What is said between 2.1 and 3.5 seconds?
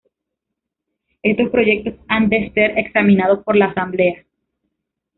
de ser examinados